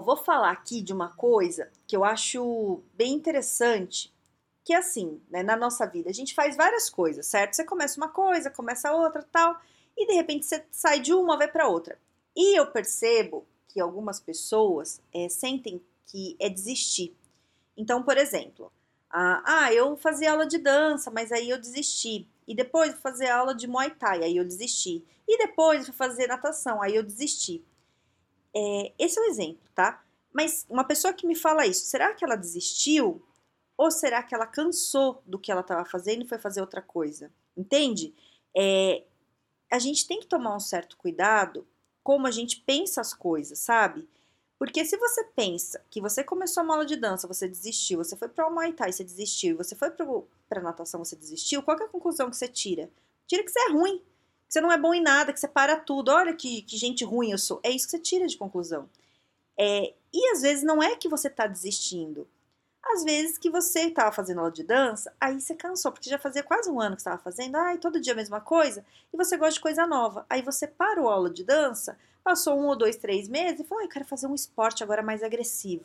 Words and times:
Vou 0.00 0.16
falar 0.16 0.50
aqui 0.50 0.80
de 0.80 0.92
uma 0.92 1.10
coisa 1.10 1.70
que 1.86 1.96
eu 1.96 2.04
acho 2.04 2.82
bem 2.94 3.12
interessante, 3.12 4.12
que 4.64 4.72
é 4.72 4.78
assim, 4.78 5.20
né, 5.30 5.42
na 5.42 5.56
nossa 5.56 5.86
vida, 5.86 6.08
a 6.08 6.12
gente 6.12 6.34
faz 6.34 6.56
várias 6.56 6.88
coisas, 6.88 7.26
certo? 7.26 7.54
Você 7.54 7.64
começa 7.64 7.98
uma 7.98 8.08
coisa, 8.08 8.50
começa 8.50 8.92
outra, 8.92 9.22
tal, 9.22 9.60
e 9.96 10.06
de 10.06 10.14
repente 10.14 10.46
você 10.46 10.64
sai 10.70 11.00
de 11.00 11.12
uma, 11.12 11.36
vai 11.36 11.48
para 11.48 11.68
outra. 11.68 11.98
E 12.34 12.58
eu 12.58 12.66
percebo 12.66 13.46
que 13.68 13.80
algumas 13.80 14.18
pessoas 14.18 15.00
é, 15.12 15.28
sentem 15.28 15.82
que 16.06 16.36
é 16.40 16.48
desistir. 16.48 17.14
Então, 17.76 18.02
por 18.02 18.16
exemplo, 18.16 18.72
ah, 19.10 19.42
ah, 19.44 19.72
eu 19.72 19.96
fazia 19.96 20.32
aula 20.32 20.46
de 20.46 20.58
dança, 20.58 21.10
mas 21.10 21.30
aí 21.30 21.50
eu 21.50 21.58
desisti. 21.58 22.26
E 22.46 22.54
depois 22.54 22.92
fui 22.92 23.00
fazer 23.00 23.28
aula 23.28 23.54
de 23.54 23.66
Muay 23.66 23.90
Thai, 23.90 24.24
aí 24.24 24.36
eu 24.36 24.44
desisti. 24.44 25.04
E 25.26 25.38
depois 25.38 25.86
fui 25.86 25.94
fazer 25.94 26.26
natação, 26.26 26.82
aí 26.82 26.94
eu 26.94 27.02
desisti. 27.02 27.64
É, 28.56 28.92
esse 28.98 29.18
é 29.18 29.22
o 29.22 29.26
exemplo, 29.26 29.68
tá? 29.74 30.04
Mas 30.32 30.66
uma 30.68 30.84
pessoa 30.84 31.12
que 31.12 31.26
me 31.26 31.34
fala 31.34 31.66
isso, 31.66 31.86
será 31.86 32.14
que 32.14 32.24
ela 32.24 32.36
desistiu? 32.36 33.22
Ou 33.76 33.90
será 33.90 34.22
que 34.22 34.34
ela 34.34 34.46
cansou 34.46 35.22
do 35.26 35.38
que 35.38 35.50
ela 35.50 35.60
estava 35.60 35.84
fazendo 35.84 36.24
e 36.24 36.28
foi 36.28 36.38
fazer 36.38 36.60
outra 36.60 36.82
coisa? 36.82 37.32
Entende? 37.56 38.14
É, 38.56 39.04
a 39.70 39.78
gente 39.78 40.06
tem 40.06 40.20
que 40.20 40.26
tomar 40.26 40.54
um 40.54 40.60
certo 40.60 40.96
cuidado 40.96 41.66
como 42.02 42.26
a 42.26 42.30
gente 42.30 42.60
pensa 42.60 43.00
as 43.00 43.14
coisas, 43.14 43.58
sabe? 43.58 44.08
Porque 44.58 44.84
se 44.84 44.96
você 44.96 45.24
pensa 45.24 45.84
que 45.90 46.00
você 46.00 46.22
começou 46.22 46.62
uma 46.62 46.74
aula 46.74 46.86
de 46.86 46.96
dança, 46.96 47.26
você 47.26 47.48
desistiu, 47.48 47.98
você 47.98 48.16
foi 48.16 48.28
para 48.28 48.46
o 48.46 48.54
Muay 48.54 48.72
Thai, 48.72 48.92
você 48.92 49.02
desistiu, 49.02 49.56
você 49.56 49.74
foi 49.74 49.90
para 49.90 50.60
natação, 50.60 51.04
você 51.04 51.16
desistiu, 51.16 51.62
qual 51.62 51.78
é 51.78 51.84
a 51.84 51.88
conclusão 51.88 52.30
que 52.30 52.36
você 52.36 52.46
tira? 52.46 52.90
Tira 53.26 53.42
que 53.42 53.50
você 53.50 53.58
é 53.58 53.72
ruim, 53.72 54.02
você 54.54 54.60
não 54.60 54.70
é 54.70 54.78
bom 54.78 54.94
em 54.94 55.02
nada, 55.02 55.32
que 55.32 55.40
você 55.40 55.48
para 55.48 55.76
tudo. 55.76 56.12
Olha 56.12 56.32
que, 56.32 56.62
que 56.62 56.76
gente 56.76 57.04
ruim 57.04 57.32
eu 57.32 57.38
sou. 57.38 57.58
É 57.60 57.70
isso 57.70 57.86
que 57.86 57.90
você 57.90 57.98
tira 57.98 58.26
de 58.28 58.36
conclusão. 58.36 58.88
É, 59.58 59.92
e 60.12 60.30
às 60.30 60.42
vezes 60.42 60.62
não 60.62 60.80
é 60.80 60.94
que 60.94 61.08
você 61.08 61.26
está 61.26 61.48
desistindo. 61.48 62.28
Às 62.80 63.02
vezes 63.02 63.36
que 63.36 63.50
você 63.50 63.88
estava 63.88 64.12
fazendo 64.12 64.38
aula 64.38 64.52
de 64.52 64.62
dança, 64.62 65.12
aí 65.20 65.40
você 65.40 65.56
cansou, 65.56 65.90
porque 65.90 66.08
já 66.08 66.18
fazia 66.18 66.42
quase 66.42 66.70
um 66.70 66.80
ano 66.80 66.94
que 66.94 67.00
estava 67.00 67.18
fazendo, 67.18 67.56
ai, 67.56 67.78
todo 67.78 68.00
dia 68.00 68.12
a 68.12 68.16
mesma 68.16 68.40
coisa, 68.40 68.84
e 69.12 69.16
você 69.16 69.36
gosta 69.36 69.54
de 69.54 69.60
coisa 69.60 69.86
nova. 69.88 70.24
Aí 70.30 70.42
você 70.42 70.68
parou 70.68 71.08
a 71.08 71.14
aula 71.14 71.30
de 71.30 71.42
dança, 71.42 71.98
passou 72.22 72.56
um 72.56 72.66
ou 72.66 72.76
dois, 72.76 72.96
três 72.96 73.26
meses 73.26 73.60
e 73.60 73.64
falou, 73.64 73.80
ai, 73.80 73.86
eu 73.86 73.90
quero 73.90 74.04
fazer 74.04 74.28
um 74.28 74.34
esporte 74.34 74.84
agora 74.84 75.02
mais 75.02 75.22
agressivo. 75.24 75.82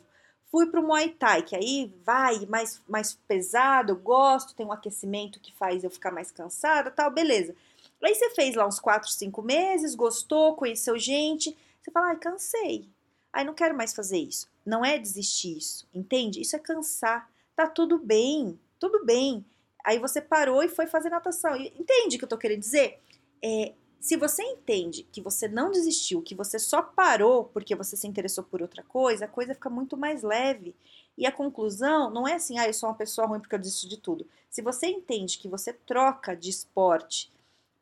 Fui 0.50 0.66
para 0.66 0.80
o 0.80 0.82
Muay 0.82 1.08
Thai, 1.10 1.42
que 1.42 1.56
aí 1.56 1.92
vai 2.04 2.46
mais, 2.46 2.80
mais 2.86 3.14
pesado, 3.26 3.92
eu 3.92 3.96
gosto, 3.96 4.54
tem 4.54 4.66
um 4.66 4.72
aquecimento 4.72 5.40
que 5.40 5.56
faz 5.56 5.82
eu 5.82 5.90
ficar 5.90 6.12
mais 6.12 6.30
cansada, 6.30 6.90
tal, 6.90 7.10
beleza. 7.10 7.54
Aí 8.02 8.14
você 8.14 8.30
fez 8.30 8.54
lá 8.54 8.66
uns 8.66 8.80
4, 8.80 9.10
5 9.10 9.42
meses, 9.42 9.94
gostou, 9.94 10.54
conheceu 10.54 10.98
gente, 10.98 11.56
você 11.80 11.90
fala, 11.90 12.08
ai, 12.08 12.16
cansei. 12.16 12.88
Ai, 13.32 13.44
não 13.44 13.54
quero 13.54 13.76
mais 13.76 13.94
fazer 13.94 14.18
isso. 14.18 14.48
Não 14.64 14.84
é 14.84 14.98
desistir 14.98 15.56
isso, 15.56 15.88
entende? 15.94 16.40
Isso 16.40 16.56
é 16.56 16.58
cansar. 16.58 17.30
Tá 17.54 17.66
tudo 17.66 17.98
bem, 17.98 18.58
tudo 18.78 19.04
bem. 19.04 19.44
Aí 19.84 19.98
você 19.98 20.20
parou 20.20 20.62
e 20.62 20.68
foi 20.68 20.86
fazer 20.86 21.10
natação. 21.10 21.56
Entende 21.56 22.16
o 22.16 22.18
que 22.18 22.24
eu 22.24 22.28
tô 22.28 22.38
querendo 22.38 22.60
dizer? 22.60 23.00
É, 23.42 23.72
se 24.00 24.16
você 24.16 24.42
entende 24.42 25.06
que 25.12 25.20
você 25.20 25.46
não 25.46 25.70
desistiu, 25.70 26.22
que 26.22 26.34
você 26.34 26.58
só 26.58 26.82
parou 26.82 27.44
porque 27.44 27.74
você 27.74 27.96
se 27.96 28.06
interessou 28.06 28.42
por 28.42 28.62
outra 28.62 28.82
coisa, 28.82 29.26
a 29.26 29.28
coisa 29.28 29.54
fica 29.54 29.70
muito 29.70 29.96
mais 29.96 30.22
leve. 30.22 30.74
E 31.16 31.26
a 31.26 31.32
conclusão 31.32 32.10
não 32.10 32.26
é 32.26 32.34
assim, 32.34 32.58
ah, 32.58 32.66
eu 32.66 32.72
sou 32.72 32.88
uma 32.88 32.94
pessoa 32.94 33.26
ruim 33.26 33.40
porque 33.40 33.54
eu 33.54 33.58
desisto 33.58 33.88
de 33.88 33.98
tudo. 33.98 34.26
Se 34.48 34.62
você 34.62 34.86
entende 34.86 35.38
que 35.38 35.48
você 35.48 35.72
troca 35.72 36.34
de 36.34 36.48
esporte 36.48 37.30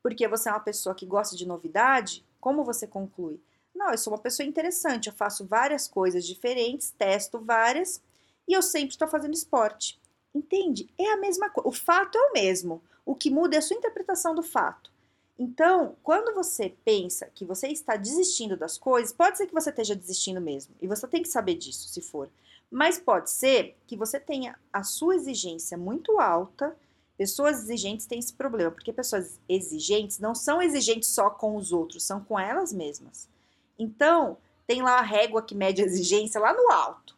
porque 0.09 0.27
você 0.27 0.49
é 0.49 0.51
uma 0.51 0.59
pessoa 0.59 0.95
que 0.95 1.05
gosta 1.05 1.35
de 1.35 1.47
novidade, 1.47 2.25
como 2.41 2.63
você 2.63 2.87
conclui? 2.87 3.39
Não, 3.75 3.91
eu 3.91 3.97
sou 3.97 4.11
uma 4.11 4.19
pessoa 4.19 4.47
interessante, 4.47 5.07
eu 5.07 5.13
faço 5.13 5.45
várias 5.45 5.87
coisas 5.87 6.25
diferentes, 6.25 6.89
testo 6.97 7.39
várias 7.39 8.01
e 8.47 8.53
eu 8.53 8.63
sempre 8.63 8.89
estou 8.89 9.07
fazendo 9.07 9.35
esporte. 9.35 9.99
Entende? 10.33 10.89
É 10.97 11.11
a 11.11 11.17
mesma 11.17 11.49
coisa. 11.51 11.69
O 11.69 11.71
fato 11.71 12.17
é 12.17 12.21
o 12.21 12.33
mesmo. 12.33 12.81
O 13.05 13.13
que 13.13 13.29
muda 13.29 13.55
é 13.55 13.59
a 13.59 13.61
sua 13.61 13.77
interpretação 13.77 14.33
do 14.33 14.41
fato. 14.41 14.91
Então, 15.37 15.95
quando 16.01 16.33
você 16.33 16.73
pensa 16.83 17.29
que 17.35 17.45
você 17.45 17.67
está 17.67 17.95
desistindo 17.95 18.57
das 18.57 18.79
coisas, 18.79 19.13
pode 19.13 19.37
ser 19.37 19.45
que 19.45 19.53
você 19.53 19.69
esteja 19.69 19.95
desistindo 19.95 20.41
mesmo, 20.41 20.75
e 20.81 20.87
você 20.87 21.07
tem 21.07 21.21
que 21.21 21.29
saber 21.29 21.55
disso, 21.55 21.87
se 21.87 22.01
for. 22.01 22.29
Mas 22.69 22.99
pode 22.99 23.29
ser 23.29 23.77
que 23.87 23.95
você 23.95 24.19
tenha 24.19 24.57
a 24.73 24.83
sua 24.83 25.15
exigência 25.15 25.77
muito 25.77 26.19
alta 26.19 26.75
Pessoas 27.19 27.63
exigentes 27.63 28.05
têm 28.05 28.17
esse 28.17 28.31
problema, 28.31 28.71
porque 28.71 28.93
pessoas 28.93 29.37
exigentes 29.49 30.19
não 30.19 30.33
são 30.33 30.61
exigentes 30.61 31.09
só 31.09 31.29
com 31.29 31.57
os 31.57 31.73
outros, 31.73 32.05
são 32.05 32.23
com 32.23 32.39
elas 32.39 32.71
mesmas. 32.71 33.27
Então, 33.77 34.37
tem 34.65 34.81
lá 34.81 34.99
a 34.99 35.01
régua 35.01 35.41
que 35.41 35.53
mede 35.53 35.81
a 35.81 35.85
exigência 35.85 36.39
lá 36.39 36.53
no 36.53 36.71
alto. 36.71 37.17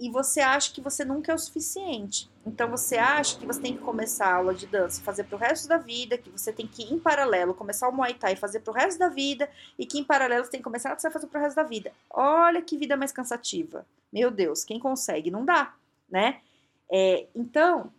E 0.00 0.10
você 0.10 0.40
acha 0.40 0.72
que 0.72 0.80
você 0.80 1.04
nunca 1.04 1.30
é 1.30 1.34
o 1.34 1.38
suficiente. 1.38 2.30
Então 2.46 2.70
você 2.70 2.96
acha 2.96 3.38
que 3.38 3.44
você 3.44 3.60
tem 3.60 3.76
que 3.76 3.82
começar 3.82 4.28
a 4.28 4.36
aula 4.36 4.54
de 4.54 4.66
dança, 4.66 5.02
fazer 5.02 5.24
pro 5.24 5.36
resto 5.36 5.68
da 5.68 5.76
vida, 5.76 6.16
que 6.16 6.30
você 6.30 6.50
tem 6.50 6.66
que 6.66 6.82
em 6.82 6.98
paralelo 6.98 7.52
começar 7.52 7.86
o 7.90 7.92
Muay 7.92 8.14
Thai 8.14 8.32
e 8.32 8.36
fazer 8.36 8.60
pro 8.60 8.72
resto 8.72 8.98
da 8.98 9.10
vida, 9.10 9.46
e 9.78 9.84
que 9.84 9.98
em 9.98 10.04
paralelo 10.04 10.42
você 10.42 10.52
tem 10.52 10.60
que 10.60 10.64
começar 10.64 10.94
a 10.94 11.10
fazer 11.10 11.26
pro 11.26 11.38
resto 11.38 11.56
da 11.56 11.64
vida. 11.64 11.92
Olha 12.08 12.62
que 12.62 12.78
vida 12.78 12.96
mais 12.96 13.12
cansativa. 13.12 13.84
Meu 14.10 14.30
Deus, 14.30 14.64
quem 14.64 14.80
consegue? 14.80 15.30
Não 15.30 15.44
dá, 15.44 15.74
né? 16.08 16.40
É, 16.90 17.26
então, 17.34 17.92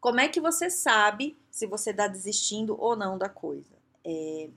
como 0.00 0.18
é 0.18 0.28
que 0.28 0.40
você 0.40 0.70
sabe 0.70 1.38
se 1.50 1.66
você 1.66 1.90
está 1.90 2.06
desistindo 2.08 2.74
ou 2.80 2.96
não 2.96 3.18
da 3.18 3.28
coisa? 3.28 3.74
É, 4.04 4.48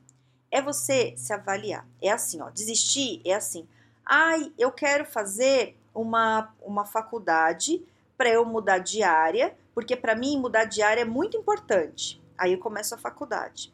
é 0.49 0.61
você 0.61 1.13
se 1.17 1.33
avaliar. 1.33 1.85
É 2.01 2.09
assim, 2.09 2.41
ó, 2.41 2.49
desistir 2.49 3.21
é 3.25 3.33
assim. 3.33 3.67
Ai, 4.05 4.53
eu 4.57 4.71
quero 4.71 5.05
fazer 5.05 5.77
uma, 5.93 6.53
uma 6.61 6.85
faculdade 6.85 7.85
para 8.17 8.29
eu 8.29 8.45
mudar 8.45 8.77
de 8.77 9.03
área, 9.03 9.55
porque 9.73 9.95
para 9.97 10.15
mim 10.15 10.39
mudar 10.39 10.65
de 10.65 10.81
área 10.81 11.01
é 11.01 11.05
muito 11.05 11.35
importante. 11.35 12.21
Aí 12.37 12.53
eu 12.53 12.59
começo 12.59 12.95
a 12.95 12.97
faculdade. 12.97 13.73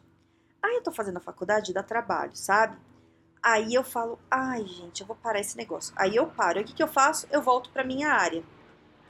Aí 0.62 0.74
eu 0.74 0.82
tô 0.82 0.90
fazendo 0.90 1.18
a 1.18 1.20
faculdade, 1.20 1.72
dá 1.72 1.82
trabalho, 1.82 2.34
sabe? 2.34 2.76
Aí 3.42 3.72
eu 3.72 3.84
falo, 3.84 4.18
ai 4.30 4.66
gente, 4.66 5.00
eu 5.00 5.06
vou 5.06 5.16
parar 5.16 5.40
esse 5.40 5.56
negócio. 5.56 5.94
Aí 5.96 6.16
eu 6.16 6.26
paro. 6.26 6.60
O 6.60 6.64
que, 6.64 6.74
que 6.74 6.82
eu 6.82 6.88
faço? 6.88 7.26
Eu 7.30 7.40
volto 7.40 7.70
para 7.70 7.84
minha 7.84 8.08
área 8.08 8.42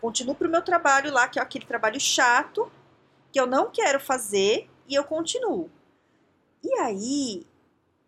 continuo 0.01 0.35
para 0.35 0.49
o 0.49 0.51
meu 0.51 0.63
trabalho 0.63 1.13
lá, 1.13 1.29
que 1.29 1.39
é 1.39 1.43
aquele 1.43 1.67
trabalho 1.67 2.01
chato, 2.01 2.71
que 3.33 3.39
eu 3.39 3.47
não 3.47 3.71
quero 3.71 4.01
fazer, 4.01 4.69
e 4.89 4.95
eu 4.95 5.05
continuo. 5.05 5.71
E 6.63 6.73
aí 6.81 7.47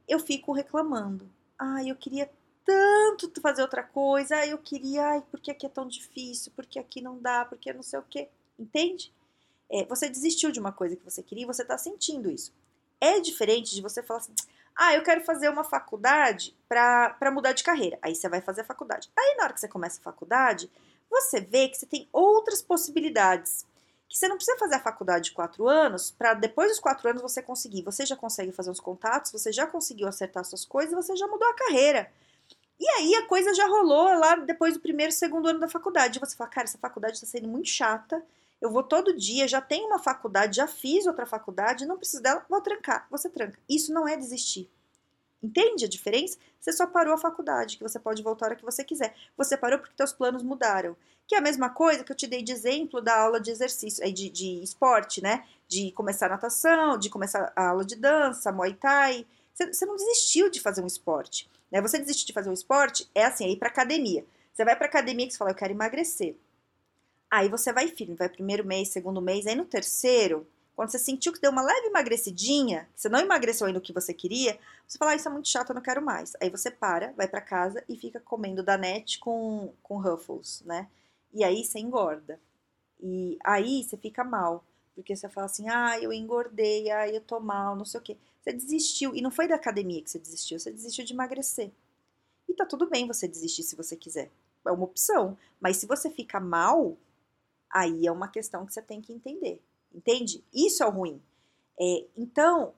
eu 0.08 0.18
fico 0.18 0.52
reclamando. 0.52 1.30
Ai, 1.58 1.90
eu 1.90 1.96
queria 1.96 2.30
tanto 2.64 3.40
fazer 3.40 3.62
outra 3.62 3.82
coisa, 3.82 4.36
ai, 4.36 4.52
eu 4.52 4.58
queria, 4.58 5.04
ai, 5.04 5.24
porque 5.30 5.50
aqui 5.50 5.66
é 5.66 5.68
tão 5.68 5.86
difícil, 5.86 6.52
porque 6.54 6.78
aqui 6.78 7.00
não 7.00 7.18
dá, 7.18 7.44
porque 7.44 7.72
não 7.72 7.82
sei 7.82 7.98
o 7.98 8.04
quê. 8.08 8.28
Entende? 8.58 9.12
É, 9.70 9.84
você 9.84 10.08
desistiu 10.08 10.50
de 10.50 10.60
uma 10.60 10.72
coisa 10.72 10.96
que 10.96 11.04
você 11.04 11.22
queria 11.22 11.44
e 11.44 11.46
você 11.46 11.62
está 11.62 11.78
sentindo 11.78 12.30
isso. 12.30 12.52
É 13.00 13.20
diferente 13.20 13.74
de 13.74 13.80
você 13.80 14.02
falar 14.02 14.20
assim, 14.20 14.34
ah, 14.76 14.94
eu 14.94 15.02
quero 15.02 15.24
fazer 15.24 15.48
uma 15.48 15.64
faculdade 15.64 16.54
para 16.68 17.30
mudar 17.32 17.52
de 17.52 17.64
carreira. 17.64 17.98
Aí 18.02 18.14
você 18.14 18.28
vai 18.28 18.40
fazer 18.40 18.62
a 18.62 18.64
faculdade. 18.64 19.10
Aí 19.16 19.34
na 19.36 19.44
hora 19.44 19.52
que 19.52 19.60
você 19.60 19.68
começa 19.68 20.00
a 20.00 20.02
faculdade, 20.02 20.70
você 21.12 21.40
vê 21.40 21.68
que 21.68 21.76
você 21.76 21.86
tem 21.86 22.08
outras 22.10 22.62
possibilidades. 22.62 23.66
Que 24.08 24.18
você 24.18 24.28
não 24.28 24.36
precisa 24.36 24.58
fazer 24.58 24.76
a 24.76 24.80
faculdade 24.80 25.26
de 25.26 25.32
quatro 25.32 25.68
anos 25.68 26.10
para 26.10 26.34
depois 26.34 26.70
dos 26.70 26.80
quatro 26.80 27.08
anos 27.08 27.22
você 27.22 27.42
conseguir. 27.42 27.82
Você 27.82 28.04
já 28.04 28.16
consegue 28.16 28.50
fazer 28.50 28.70
os 28.70 28.80
contatos, 28.80 29.30
você 29.30 29.52
já 29.52 29.66
conseguiu 29.66 30.08
acertar 30.08 30.44
suas 30.44 30.64
coisas, 30.64 30.94
você 30.94 31.14
já 31.14 31.26
mudou 31.26 31.48
a 31.48 31.54
carreira. 31.54 32.10
E 32.80 32.88
aí 32.88 33.14
a 33.14 33.26
coisa 33.26 33.54
já 33.54 33.66
rolou 33.66 34.18
lá 34.18 34.36
depois 34.36 34.74
do 34.74 34.80
primeiro, 34.80 35.12
segundo 35.12 35.48
ano 35.48 35.60
da 35.60 35.68
faculdade. 35.68 36.18
Você 36.18 36.34
fala, 36.34 36.50
cara, 36.50 36.64
essa 36.64 36.78
faculdade 36.78 37.14
está 37.14 37.26
sendo 37.26 37.46
muito 37.46 37.68
chata. 37.68 38.22
Eu 38.60 38.70
vou 38.70 38.82
todo 38.82 39.16
dia, 39.16 39.46
já 39.46 39.60
tenho 39.60 39.86
uma 39.86 39.98
faculdade, 39.98 40.56
já 40.56 40.66
fiz 40.66 41.06
outra 41.06 41.26
faculdade, 41.26 41.86
não 41.86 41.98
preciso 41.98 42.22
dela, 42.22 42.44
vou 42.48 42.60
trancar. 42.60 43.06
Você 43.10 43.28
tranca. 43.28 43.58
Isso 43.68 43.92
não 43.92 44.06
é 44.06 44.16
desistir. 44.16 44.70
Entende 45.42 45.84
a 45.84 45.88
diferença? 45.88 46.38
Você 46.60 46.72
só 46.72 46.86
parou 46.86 47.14
a 47.14 47.18
faculdade, 47.18 47.76
que 47.76 47.82
você 47.82 47.98
pode 47.98 48.22
voltar 48.22 48.46
a 48.46 48.48
hora 48.48 48.56
que 48.56 48.64
você 48.64 48.84
quiser. 48.84 49.14
Você 49.36 49.56
parou 49.56 49.78
porque 49.78 49.94
seus 49.96 50.12
planos 50.12 50.42
mudaram. 50.42 50.96
Que 51.26 51.34
é 51.34 51.38
a 51.38 51.42
mesma 51.42 51.70
coisa 51.70 52.04
que 52.04 52.12
eu 52.12 52.16
te 52.16 52.26
dei 52.26 52.42
de 52.42 52.52
exemplo 52.52 53.00
da 53.00 53.18
aula 53.18 53.40
de 53.40 53.50
exercício, 53.50 54.04
de, 54.12 54.30
de 54.30 54.62
esporte, 54.62 55.22
né? 55.22 55.44
De 55.66 55.90
começar 55.92 56.28
natação, 56.28 56.96
de 56.96 57.10
começar 57.10 57.52
a 57.56 57.68
aula 57.70 57.84
de 57.84 57.96
dança, 57.96 58.52
Muay 58.52 58.74
Thai. 58.74 59.26
Você, 59.52 59.66
você 59.66 59.84
não 59.84 59.96
desistiu 59.96 60.48
de 60.48 60.60
fazer 60.60 60.82
um 60.82 60.86
esporte. 60.86 61.50
Né? 61.70 61.80
Você 61.80 61.98
desistir 61.98 62.26
de 62.26 62.32
fazer 62.32 62.50
um 62.50 62.54
esporte 62.54 63.08
é 63.14 63.24
assim, 63.24 63.44
é 63.46 63.50
ir 63.50 63.56
pra 63.56 63.68
academia. 63.68 64.24
Você 64.52 64.64
vai 64.64 64.76
pra 64.76 64.86
academia 64.86 65.26
e 65.26 65.30
você 65.30 65.38
fala, 65.38 65.50
eu 65.50 65.56
quero 65.56 65.72
emagrecer. 65.72 66.36
Aí 67.30 67.48
você 67.48 67.72
vai 67.72 67.88
firme, 67.88 68.14
vai 68.14 68.28
primeiro 68.28 68.64
mês, 68.64 68.90
segundo 68.90 69.22
mês, 69.22 69.46
aí 69.46 69.54
no 69.54 69.64
terceiro, 69.64 70.46
quando 70.82 70.90
você 70.90 70.98
sentiu 70.98 71.32
que 71.32 71.40
deu 71.40 71.52
uma 71.52 71.62
leve 71.62 71.86
emagrecidinha, 71.86 72.88
que 72.92 73.02
você 73.02 73.08
não 73.08 73.20
emagreceu 73.20 73.68
ainda 73.68 73.78
o 73.78 73.82
que 73.82 73.92
você 73.92 74.12
queria, 74.12 74.58
você 74.84 74.98
fala, 74.98 75.12
ah, 75.12 75.14
isso 75.14 75.28
é 75.28 75.30
muito 75.30 75.48
chato, 75.48 75.70
eu 75.70 75.76
não 75.76 75.80
quero 75.80 76.02
mais. 76.02 76.32
Aí 76.40 76.50
você 76.50 76.72
para, 76.72 77.12
vai 77.12 77.28
para 77.28 77.40
casa 77.40 77.84
e 77.88 77.96
fica 77.96 78.18
comendo 78.18 78.64
danete 78.64 79.20
com, 79.20 79.72
com 79.80 80.00
Ruffles, 80.00 80.60
né? 80.66 80.90
E 81.32 81.44
aí 81.44 81.64
você 81.64 81.78
engorda. 81.78 82.40
E 83.00 83.38
aí 83.44 83.84
você 83.84 83.96
fica 83.96 84.24
mal. 84.24 84.64
Porque 84.92 85.14
você 85.14 85.28
fala 85.28 85.44
assim, 85.44 85.68
ah, 85.68 86.00
eu 86.00 86.12
engordei, 86.12 86.90
ah, 86.90 87.08
eu 87.08 87.20
tô 87.20 87.38
mal, 87.38 87.76
não 87.76 87.84
sei 87.84 88.00
o 88.00 88.02
quê. 88.02 88.16
Você 88.42 88.52
desistiu. 88.52 89.14
E 89.14 89.22
não 89.22 89.30
foi 89.30 89.46
da 89.46 89.54
academia 89.54 90.02
que 90.02 90.10
você 90.10 90.18
desistiu, 90.18 90.58
você 90.58 90.72
desistiu 90.72 91.04
de 91.04 91.12
emagrecer. 91.12 91.70
E 92.48 92.54
tá 92.54 92.66
tudo 92.66 92.90
bem 92.90 93.06
você 93.06 93.28
desistir 93.28 93.62
se 93.62 93.76
você 93.76 93.94
quiser. 93.94 94.32
É 94.66 94.72
uma 94.72 94.82
opção. 94.82 95.38
Mas 95.60 95.76
se 95.76 95.86
você 95.86 96.10
fica 96.10 96.40
mal, 96.40 96.96
aí 97.70 98.04
é 98.04 98.10
uma 98.10 98.26
questão 98.26 98.66
que 98.66 98.74
você 98.74 98.82
tem 98.82 99.00
que 99.00 99.12
entender. 99.12 99.62
Entende? 99.94 100.44
Isso 100.52 100.82
é 100.82 100.86
o 100.86 100.90
ruim. 100.90 101.20
É, 101.78 102.06
então, 102.16 102.74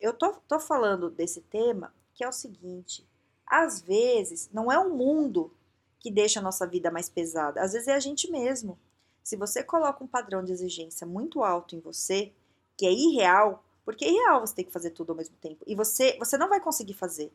eu 0.00 0.12
tô, 0.12 0.32
tô 0.48 0.58
falando 0.58 1.10
desse 1.10 1.40
tema 1.42 1.92
que 2.14 2.24
é 2.24 2.28
o 2.28 2.32
seguinte: 2.32 3.06
às 3.46 3.80
vezes 3.80 4.48
não 4.52 4.70
é 4.70 4.78
o 4.78 4.94
mundo 4.94 5.52
que 5.98 6.10
deixa 6.10 6.40
a 6.40 6.42
nossa 6.42 6.66
vida 6.66 6.90
mais 6.90 7.08
pesada, 7.08 7.62
às 7.62 7.72
vezes 7.72 7.88
é 7.88 7.94
a 7.94 8.00
gente 8.00 8.30
mesmo. 8.30 8.78
Se 9.22 9.36
você 9.36 9.62
coloca 9.62 10.04
um 10.04 10.06
padrão 10.06 10.44
de 10.44 10.52
exigência 10.52 11.06
muito 11.06 11.42
alto 11.42 11.74
em 11.74 11.80
você, 11.80 12.30
que 12.76 12.84
é 12.84 12.92
irreal, 12.92 13.64
porque 13.84 14.04
é 14.04 14.10
irreal 14.10 14.40
você 14.40 14.54
ter 14.54 14.64
que 14.64 14.72
fazer 14.72 14.90
tudo 14.90 15.10
ao 15.10 15.16
mesmo 15.16 15.34
tempo, 15.36 15.64
e 15.66 15.74
você, 15.74 16.18
você 16.18 16.36
não 16.36 16.48
vai 16.48 16.60
conseguir 16.60 16.92
fazer. 16.92 17.32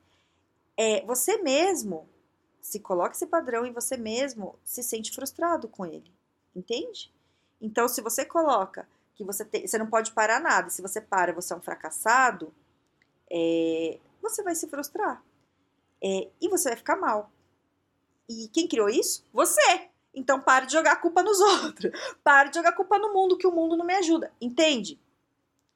É, 0.78 1.04
você 1.06 1.38
mesmo 1.38 2.08
se 2.62 2.80
coloca 2.80 3.16
esse 3.16 3.26
padrão 3.26 3.66
e 3.66 3.72
você 3.72 3.98
mesmo 3.98 4.56
se 4.64 4.84
sente 4.84 5.12
frustrado 5.12 5.68
com 5.68 5.86
ele. 5.86 6.12
Entende? 6.56 7.12
Então, 7.60 7.88
se 7.88 8.02
você 8.02 8.24
coloca 8.24 8.88
que 9.20 9.24
você, 9.26 9.44
tem, 9.44 9.68
você 9.68 9.78
não 9.78 9.88
pode 9.88 10.14
parar 10.14 10.40
nada, 10.40 10.70
se 10.70 10.82
você 10.82 11.02
para, 11.02 11.34
você 11.34 11.52
é 11.54 11.58
um 11.58 11.62
fracassado, 11.62 12.54
é, 13.30 14.00
você 14.22 14.42
vai 14.42 14.56
se 14.56 14.66
frustrar. 14.70 15.22
É, 16.02 16.30
e 16.40 16.48
você 16.48 16.70
vai 16.70 16.78
ficar 16.78 16.96
mal. 16.96 17.30
E 18.30 18.48
quem 18.48 18.66
criou 18.66 18.88
isso? 18.88 19.28
Você! 19.34 19.90
Então 20.14 20.40
pare 20.40 20.68
de 20.68 20.72
jogar 20.72 20.94
a 20.94 20.96
culpa 20.96 21.22
nos 21.22 21.38
outros. 21.66 21.92
Pare 22.24 22.48
de 22.48 22.56
jogar 22.56 22.70
a 22.70 22.76
culpa 22.76 22.98
no 22.98 23.14
mundo, 23.14 23.38
que 23.38 23.46
o 23.46 23.52
mundo 23.52 23.76
não 23.76 23.86
me 23.86 23.94
ajuda. 23.96 24.32
Entende? 24.40 24.98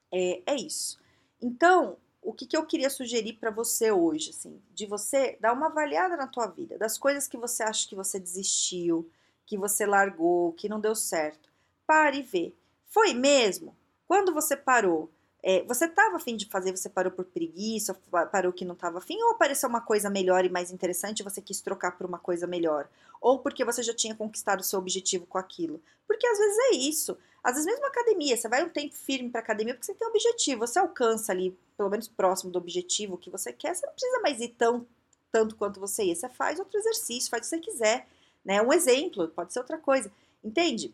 É, 0.10 0.42
é 0.46 0.56
isso. 0.56 0.98
Então, 1.42 1.98
o 2.22 2.32
que, 2.32 2.48
que 2.48 2.56
eu 2.56 2.66
queria 2.66 2.90
sugerir 2.90 3.34
para 3.34 3.52
você 3.52 3.92
hoje, 3.92 4.30
assim, 4.30 4.58
de 4.74 4.86
você 4.86 5.38
dar 5.42 5.52
uma 5.52 5.66
avaliada 5.66 6.16
na 6.16 6.28
tua 6.28 6.48
vida, 6.48 6.78
das 6.78 6.98
coisas 6.98 7.28
que 7.28 7.36
você 7.36 7.62
acha 7.62 7.90
que 7.90 7.96
você 7.96 8.18
desistiu, 8.18 9.12
que 9.46 9.58
você 9.58 9.86
largou, 9.86 10.54
que 10.54 10.70
não 10.70 10.80
deu 10.80 10.96
certo. 10.96 11.52
Pare 11.86 12.20
e 12.20 12.24
vê. 12.24 12.54
Foi 12.94 13.12
mesmo? 13.16 13.76
Quando 14.08 14.32
você 14.32 14.56
parou, 14.56 15.10
é, 15.42 15.64
você 15.64 15.86
estava 15.86 16.18
afim 16.18 16.38
de 16.38 16.46
fazer, 16.46 16.72
você 16.72 16.88
parou 16.88 17.12
por 17.12 17.26
preguiça, 17.26 18.00
parou 18.32 18.54
que 18.54 18.64
não 18.64 18.76
estava 18.76 19.00
afim, 19.00 19.20
ou 19.24 19.32
apareceu 19.32 19.68
uma 19.68 19.82
coisa 19.82 20.12
melhor 20.12 20.46
e 20.46 20.50
mais 20.50 20.70
interessante 20.72 21.20
e 21.20 21.24
você 21.24 21.42
quis 21.42 21.60
trocar 21.60 21.98
por 21.98 22.06
uma 22.06 22.20
coisa 22.20 22.46
melhor? 22.46 22.88
Ou 23.20 23.40
porque 23.40 23.66
você 23.66 23.82
já 23.82 23.96
tinha 23.96 24.14
conquistado 24.14 24.60
o 24.60 24.64
seu 24.64 24.78
objetivo 24.78 25.26
com 25.26 25.40
aquilo? 25.40 25.82
Porque 26.06 26.28
às 26.28 26.38
vezes 26.38 26.58
é 26.60 26.76
isso. 26.76 27.18
Às 27.44 27.56
vezes 27.56 27.66
mesmo 27.66 27.84
academia, 27.88 28.38
você 28.38 28.48
vai 28.48 28.64
um 28.64 28.70
tempo 28.70 28.94
firme 28.94 29.32
para 29.32 29.42
academia 29.42 29.74
porque 29.74 29.88
você 29.88 29.96
tem 29.96 30.08
um 30.08 30.12
objetivo, 30.12 30.60
você 30.60 30.78
alcança 30.78 31.32
ali, 31.32 31.58
pelo 31.76 31.90
menos 31.90 32.08
próximo 32.08 32.52
do 32.52 32.60
objetivo 32.60 33.18
que 33.18 33.32
você 33.32 33.52
quer, 33.52 33.76
você 33.76 33.88
não 33.88 33.94
precisa 33.94 34.22
mais 34.22 34.40
ir 34.40 34.50
tão 34.50 34.86
tanto 35.32 35.56
quanto 35.56 35.80
você 35.80 36.04
ia. 36.06 36.16
Você 36.16 36.30
faz 36.30 36.60
outro 36.60 36.78
exercício, 36.78 37.32
faz 37.32 37.48
o 37.48 37.50
que 37.50 37.50
você 37.50 37.72
quiser, 37.72 38.08
né? 38.46 38.62
Um 38.62 38.72
exemplo, 38.72 39.28
pode 39.30 39.52
ser 39.52 39.60
outra 39.60 39.80
coisa, 39.80 40.12
entende? 40.44 40.94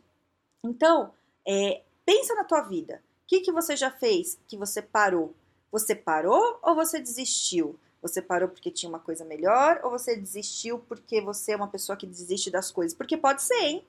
Então, 0.64 1.14
é, 1.46 1.82
pensa 2.10 2.34
na 2.34 2.44
tua 2.44 2.62
vida 2.62 3.04
que, 3.30 3.42
que 3.42 3.52
você 3.52 3.78
já 3.78 3.92
fez 3.92 4.40
que 4.48 4.58
você 4.58 4.82
parou? 4.82 5.36
Você 5.72 5.94
parou 5.94 6.60
ou 6.64 6.74
você 6.74 7.00
desistiu? 7.00 7.80
Você 8.02 8.24
parou 8.24 8.50
porque 8.50 8.72
tinha 8.72 8.90
uma 8.90 8.98
coisa 8.98 9.24
melhor 9.24 9.80
ou 9.84 9.92
você 9.92 10.16
desistiu 10.16 10.80
porque 10.80 11.22
você 11.22 11.52
é 11.52 11.56
uma 11.56 11.68
pessoa 11.68 11.96
que 11.96 12.08
desiste 12.08 12.50
das 12.50 12.72
coisas? 12.72 12.98
Porque 12.98 13.16
pode 13.16 13.44
ser, 13.44 13.62
hein? 13.62 13.86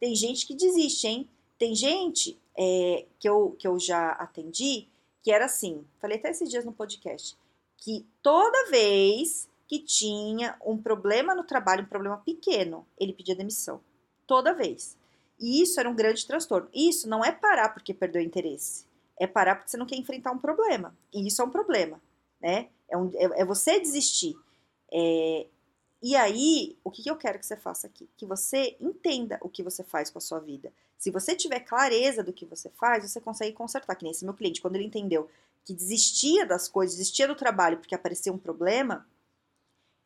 Tem 0.00 0.12
gente 0.16 0.44
que 0.44 0.56
desiste, 0.56 1.06
hein? 1.06 1.30
Tem 1.56 1.72
gente 1.72 2.36
é, 2.58 3.06
que, 3.20 3.28
eu, 3.28 3.54
que 3.56 3.68
eu 3.68 3.78
já 3.78 4.10
atendi 4.12 4.88
que 5.22 5.30
era 5.30 5.44
assim, 5.44 5.84
falei 6.00 6.16
até 6.16 6.30
esses 6.30 6.50
dias 6.50 6.64
no 6.64 6.72
podcast, 6.72 7.36
que 7.76 8.04
toda 8.20 8.70
vez 8.70 9.48
que 9.68 9.78
tinha 9.78 10.56
um 10.66 10.76
problema 10.76 11.32
no 11.32 11.44
trabalho, 11.44 11.84
um 11.84 11.88
problema 11.88 12.16
pequeno, 12.16 12.84
ele 12.98 13.12
pedia 13.12 13.36
demissão. 13.36 13.80
Toda 14.26 14.52
vez. 14.52 14.98
E 15.40 15.62
isso 15.62 15.80
era 15.80 15.88
um 15.88 15.94
grande 15.94 16.26
transtorno. 16.26 16.68
Isso 16.74 17.08
não 17.08 17.24
é 17.24 17.32
parar 17.32 17.70
porque 17.70 17.94
perdeu 17.94 18.20
interesse. 18.20 18.84
É 19.18 19.26
parar 19.26 19.56
porque 19.56 19.70
você 19.70 19.76
não 19.76 19.86
quer 19.86 19.96
enfrentar 19.96 20.30
um 20.32 20.38
problema. 20.38 20.94
E 21.12 21.26
isso 21.26 21.40
é 21.40 21.44
um 21.44 21.50
problema, 21.50 22.00
né? 22.40 22.68
É, 22.88 22.96
um, 22.96 23.10
é, 23.14 23.40
é 23.40 23.44
você 23.44 23.80
desistir. 23.80 24.36
É, 24.92 25.46
e 26.02 26.14
aí, 26.14 26.76
o 26.84 26.90
que, 26.90 27.02
que 27.02 27.10
eu 27.10 27.16
quero 27.16 27.38
que 27.38 27.46
você 27.46 27.56
faça 27.56 27.86
aqui? 27.86 28.08
Que 28.16 28.26
você 28.26 28.76
entenda 28.80 29.38
o 29.42 29.48
que 29.48 29.62
você 29.62 29.82
faz 29.82 30.10
com 30.10 30.18
a 30.18 30.22
sua 30.22 30.38
vida. 30.38 30.72
Se 30.98 31.10
você 31.10 31.34
tiver 31.34 31.60
clareza 31.60 32.22
do 32.22 32.32
que 32.32 32.44
você 32.44 32.68
faz, 32.70 33.10
você 33.10 33.20
consegue 33.20 33.54
consertar. 33.54 33.94
Que 33.96 34.04
nem 34.04 34.12
esse 34.12 34.24
meu 34.24 34.34
cliente, 34.34 34.60
quando 34.60 34.76
ele 34.76 34.84
entendeu 34.84 35.28
que 35.64 35.74
desistia 35.74 36.46
das 36.46 36.68
coisas, 36.68 36.96
desistia 36.96 37.28
do 37.28 37.34
trabalho 37.34 37.78
porque 37.78 37.94
aparecia 37.94 38.32
um 38.32 38.38
problema, 38.38 39.06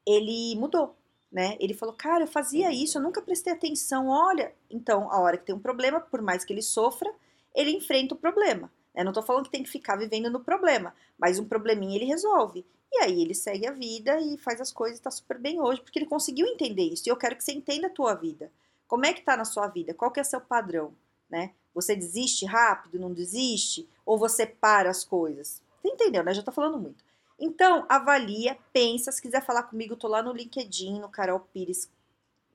ele 0.07 0.57
mudou 0.57 0.97
né? 1.35 1.57
Ele 1.59 1.75
falou, 1.75 1.93
cara, 1.97 2.23
eu 2.23 2.29
fazia 2.29 2.73
isso, 2.73 2.97
eu 2.97 3.03
nunca 3.03 3.21
prestei 3.21 3.53
atenção. 3.53 4.07
Olha, 4.07 4.55
então, 4.71 5.11
a 5.11 5.19
hora 5.19 5.37
que 5.37 5.45
tem 5.45 5.53
um 5.53 5.59
problema, 5.59 6.01
por 6.01 6.23
mais 6.23 6.45
que 6.45 6.53
ele 6.53 6.63
sofra, 6.63 7.13
ele 7.53 7.73
enfrenta 7.73 8.15
o 8.15 8.17
problema. 8.17 8.71
Né? 8.95 9.03
Não 9.03 9.13
tô 9.13 9.21
falando 9.21 9.47
que 9.47 9.51
tem 9.51 9.65
que 9.65 9.69
ficar 9.69 9.97
vivendo 9.97 10.31
no 10.31 10.39
problema, 10.39 10.95
mas 11.19 11.41
um 11.41 11.45
probleminha 11.45 11.97
ele 11.97 12.05
resolve. 12.05 12.65
E 12.93 12.99
aí 12.99 13.21
ele 13.21 13.35
segue 13.35 13.67
a 13.67 13.73
vida 13.73 14.21
e 14.21 14.39
faz 14.39 14.61
as 14.61 14.73
coisas, 14.73 15.01
tá 15.01 15.11
super 15.11 15.37
bem 15.37 15.61
hoje, 15.61 15.81
porque 15.81 15.99
ele 15.99 16.07
conseguiu 16.07 16.47
entender 16.47 16.85
isso. 16.85 17.03
E 17.05 17.11
eu 17.11 17.17
quero 17.17 17.35
que 17.35 17.43
você 17.43 17.51
entenda 17.51 17.89
a 17.89 17.91
tua 17.91 18.15
vida. 18.15 18.53
Como 18.87 19.05
é 19.05 19.13
que 19.13 19.23
tá 19.23 19.37
na 19.37 19.45
sua 19.45 19.67
vida? 19.67 19.93
Qual 19.93 20.13
que 20.13 20.21
é 20.21 20.25
seu 20.25 20.41
padrão, 20.41 20.95
né? 21.29 21.51
Você 21.75 21.97
desiste 21.97 22.47
rápido, 22.47 23.01
não 23.01 23.13
desiste? 23.13 23.89
Ou 24.07 24.17
você 24.17 24.47
para 24.47 24.89
as 24.89 25.03
coisas? 25.03 25.61
Você 25.83 25.89
entendeu, 25.89 26.23
né? 26.23 26.33
Já 26.33 26.45
tô 26.45 26.53
falando 26.53 26.79
muito. 26.79 27.03
Então, 27.39 27.85
avalia, 27.89 28.57
pensa, 28.73 29.11
se 29.11 29.21
quiser 29.21 29.45
falar 29.45 29.65
comigo, 29.65 29.97
tô 29.97 30.07
lá 30.07 30.23
no 30.23 30.33
LinkedIn, 30.33 31.01
no 31.01 31.09
Carol 31.09 31.41
Pires, 31.41 31.91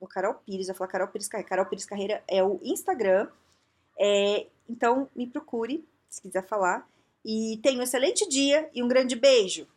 no 0.00 0.08
Carol 0.08 0.34
Pires, 0.34 0.68
eu 0.68 0.74
falar 0.74 0.90
Carol 0.90 1.08
Pires 1.08 1.28
Carreira, 1.28 1.48
Carol 1.48 1.66
Pires 1.66 1.84
Carreira 1.84 2.24
é 2.26 2.42
o 2.42 2.58
Instagram, 2.62 3.28
é, 3.98 4.46
então 4.68 5.08
me 5.14 5.26
procure, 5.26 5.86
se 6.08 6.22
quiser 6.22 6.46
falar, 6.46 6.88
e 7.24 7.58
tenha 7.62 7.78
um 7.78 7.82
excelente 7.82 8.26
dia 8.28 8.70
e 8.74 8.82
um 8.82 8.88
grande 8.88 9.14
beijo! 9.14 9.68